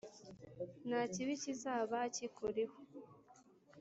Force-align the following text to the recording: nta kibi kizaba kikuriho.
nta 0.87 1.01
kibi 1.13 1.33
kizaba 1.43 1.97
kikuriho. 2.15 2.77